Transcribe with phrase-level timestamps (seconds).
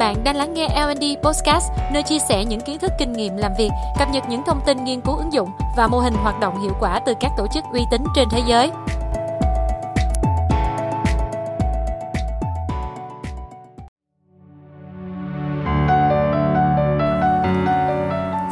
[0.00, 3.52] Bạn đang lắng nghe L&D Podcast, nơi chia sẻ những kiến thức kinh nghiệm làm
[3.58, 6.62] việc, cập nhật những thông tin nghiên cứu ứng dụng và mô hình hoạt động
[6.62, 8.70] hiệu quả từ các tổ chức uy tín trên thế giới.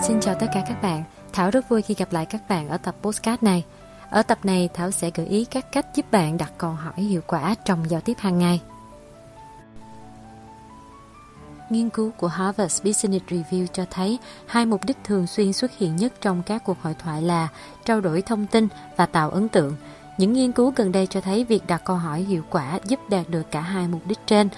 [0.03, 1.05] Xin chào tất cả các bạn.
[1.33, 3.65] Thảo rất vui khi gặp lại các bạn ở tập podcast này.
[4.11, 7.21] Ở tập này, Thảo sẽ gợi ý các cách giúp bạn đặt câu hỏi hiệu
[7.27, 8.61] quả trong giao tiếp hàng ngày.
[11.71, 15.97] Nghiên cứu của Harvard Business Review cho thấy hai mục đích thường xuyên xuất hiện
[15.97, 17.49] nhất trong các cuộc hội thoại là
[17.85, 19.77] trao đổi thông tin và tạo ấn tượng.
[20.19, 23.29] Những nghiên cứu gần đây cho thấy việc đặt câu hỏi hiệu quả giúp đạt
[23.29, 24.49] được cả hai mục đích trên.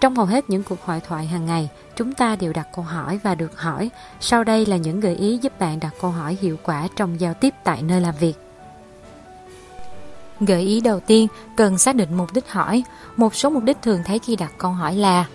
[0.00, 3.20] Trong hầu hết những cuộc hội thoại hàng ngày, chúng ta đều đặt câu hỏi
[3.22, 3.90] và được hỏi.
[4.20, 7.34] Sau đây là những gợi ý giúp bạn đặt câu hỏi hiệu quả trong giao
[7.34, 8.34] tiếp tại nơi làm việc.
[10.40, 12.82] Gợi ý đầu tiên, cần xác định mục đích hỏi.
[13.16, 15.26] Một số mục đích thường thấy khi đặt câu hỏi là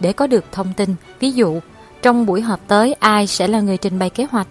[0.00, 1.60] để có được thông tin, ví dụ,
[2.02, 4.48] trong buổi họp tới ai sẽ là người trình bày kế hoạch.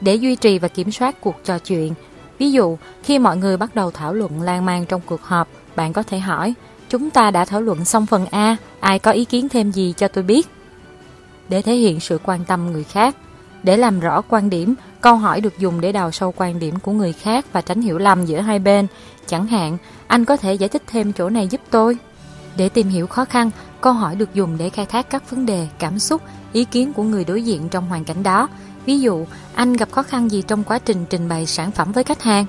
[0.00, 1.94] Để duy trì và kiểm soát cuộc trò chuyện,
[2.38, 5.92] ví dụ, khi mọi người bắt đầu thảo luận lan man trong cuộc họp, bạn
[5.92, 6.54] có thể hỏi,
[6.88, 10.08] chúng ta đã thảo luận xong phần A, ai có ý kiến thêm gì cho
[10.08, 10.48] tôi biết?
[11.48, 13.16] Để thể hiện sự quan tâm người khác,
[13.62, 16.92] để làm rõ quan điểm, câu hỏi được dùng để đào sâu quan điểm của
[16.92, 18.86] người khác và tránh hiểu lầm giữa hai bên.
[19.26, 21.98] Chẳng hạn, anh có thể giải thích thêm chỗ này giúp tôi.
[22.56, 23.50] Để tìm hiểu khó khăn,
[23.84, 27.02] câu hỏi được dùng để khai thác các vấn đề, cảm xúc, ý kiến của
[27.02, 28.48] người đối diện trong hoàn cảnh đó.
[28.86, 32.04] Ví dụ, anh gặp khó khăn gì trong quá trình trình bày sản phẩm với
[32.04, 32.46] khách hàng?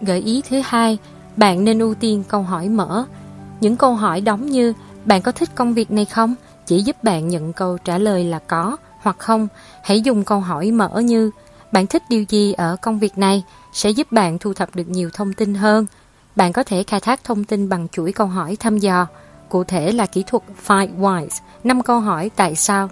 [0.00, 0.98] Gợi ý thứ hai,
[1.36, 3.04] bạn nên ưu tiên câu hỏi mở.
[3.60, 4.72] Những câu hỏi đóng như
[5.04, 6.34] bạn có thích công việc này không?
[6.66, 9.48] Chỉ giúp bạn nhận câu trả lời là có hoặc không.
[9.82, 11.30] Hãy dùng câu hỏi mở như
[11.74, 15.10] bạn thích điều gì ở công việc này sẽ giúp bạn thu thập được nhiều
[15.12, 15.86] thông tin hơn.
[16.36, 19.06] Bạn có thể khai thác thông tin bằng chuỗi câu hỏi thăm dò.
[19.48, 21.28] Cụ thể là kỹ thuật Five Whys,
[21.64, 22.88] 5 câu hỏi tại sao.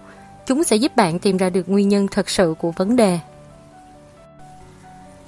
[0.47, 3.19] Chúng sẽ giúp bạn tìm ra được nguyên nhân thật sự của vấn đề.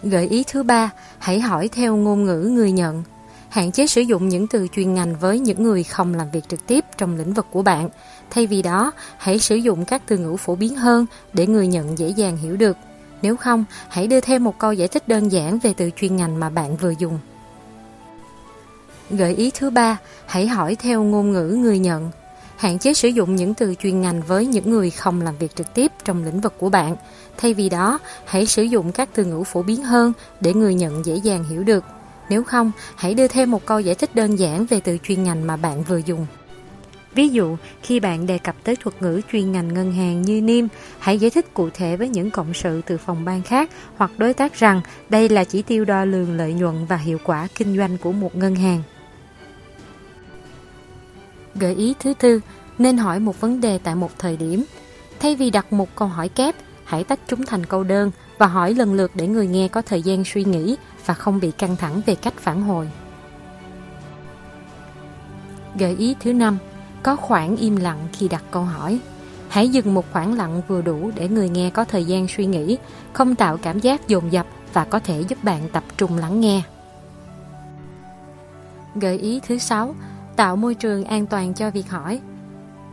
[0.03, 3.03] Gợi ý thứ ba, hãy hỏi theo ngôn ngữ người nhận.
[3.49, 6.67] Hạn chế sử dụng những từ chuyên ngành với những người không làm việc trực
[6.67, 7.89] tiếp trong lĩnh vực của bạn.
[8.31, 11.99] Thay vì đó, hãy sử dụng các từ ngữ phổ biến hơn để người nhận
[11.99, 12.77] dễ dàng hiểu được.
[13.25, 16.41] Nếu không, hãy đưa thêm một câu giải thích đơn giản về từ chuyên ngành
[16.41, 17.19] mà bạn vừa dùng.
[19.11, 22.11] Gợi ý thứ ba, hãy hỏi theo ngôn ngữ người nhận.
[22.57, 25.75] Hạn chế sử dụng những từ chuyên ngành với những người không làm việc trực
[25.75, 26.97] tiếp trong lĩnh vực của bạn.
[27.37, 31.07] Thay vì đó, hãy sử dụng các từ ngữ phổ biến hơn để người nhận
[31.07, 31.84] dễ dàng hiểu được.
[32.29, 35.47] Nếu không, hãy đưa thêm một câu giải thích đơn giản về từ chuyên ngành
[35.47, 36.27] mà bạn vừa dùng.
[37.15, 40.69] Ví dụ, khi bạn đề cập tới thuật ngữ chuyên ngành ngân hàng như NIM,
[40.99, 44.35] hãy giải thích cụ thể với những cộng sự từ phòng ban khác hoặc đối
[44.35, 47.99] tác rằng đây là chỉ tiêu đo lường lợi nhuận và hiệu quả kinh doanh
[47.99, 48.83] của một ngân hàng.
[51.55, 52.41] Gợi ý thứ tư,
[52.79, 54.65] nên hỏi một vấn đề tại một thời điểm.
[55.21, 56.55] Thay vì đặt một câu hỏi kép,
[56.85, 60.03] hãy tách chúng thành câu đơn và hỏi lần lượt để người nghe có thời
[60.03, 60.77] gian suy nghĩ
[61.07, 62.91] và không bị căng thẳng về cách phản hồi.
[65.79, 66.59] Gợi ý thứ năm,
[67.04, 69.00] có khoảng im lặng khi đặt câu hỏi.
[69.48, 72.78] Hãy dừng một khoảng lặng vừa đủ để người nghe có thời gian suy nghĩ,
[73.12, 76.62] không tạo cảm giác dồn dập và có thể giúp bạn tập trung lắng nghe.
[78.94, 79.94] Gợi ý thứ sáu,
[80.37, 82.20] tạo môi trường an toàn cho việc hỏi.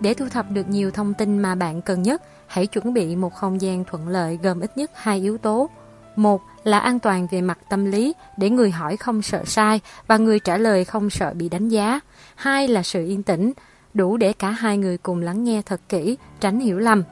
[0.02, 3.34] Để thu thập được nhiều thông tin mà bạn cần nhất, hãy chuẩn bị một
[3.34, 5.70] không gian thuận lợi gồm ít nhất hai yếu tố.
[6.16, 10.18] Một là an toàn về mặt tâm lý để người hỏi không sợ sai và
[10.18, 12.00] người trả lời không sợ bị đánh giá.
[12.36, 13.54] Hai là sự yên tĩnh,
[13.94, 17.04] đủ để cả hai người cùng lắng nghe thật kỹ, tránh hiểu lầm.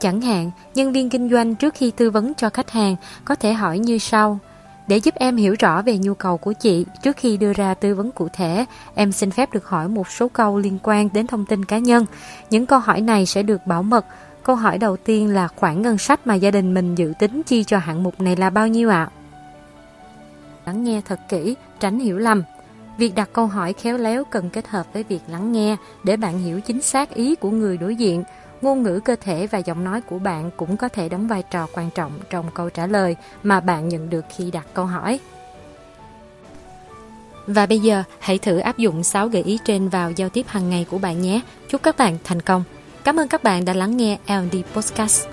[0.00, 3.52] Chẳng hạn, nhân viên kinh doanh trước khi tư vấn cho khách hàng có thể
[3.52, 4.38] hỏi như sau.
[4.86, 7.94] Để giúp em hiểu rõ về nhu cầu của chị, trước khi đưa ra tư
[7.94, 8.64] vấn cụ thể,
[8.94, 12.06] em xin phép được hỏi một số câu liên quan đến thông tin cá nhân.
[12.50, 14.06] Những câu hỏi này sẽ được bảo mật.
[14.42, 17.64] Câu hỏi đầu tiên là khoản ngân sách mà gia đình mình dự tính chi
[17.64, 19.08] cho hạng mục này là bao nhiêu ạ?
[20.66, 22.42] Lắng nghe thật kỹ, tránh hiểu lầm.
[22.98, 26.38] Việc đặt câu hỏi khéo léo cần kết hợp với việc lắng nghe để bạn
[26.38, 28.24] hiểu chính xác ý của người đối diện.
[28.62, 31.66] Ngôn ngữ cơ thể và giọng nói của bạn cũng có thể đóng vai trò
[31.74, 35.20] quan trọng trong câu trả lời mà bạn nhận được khi đặt câu hỏi.
[37.46, 40.70] Và bây giờ, hãy thử áp dụng 6 gợi ý trên vào giao tiếp hàng
[40.70, 41.40] ngày của bạn nhé.
[41.68, 42.64] Chúc các bạn thành công.
[43.04, 45.26] Cảm ơn các bạn đã lắng nghe L&D Podcast.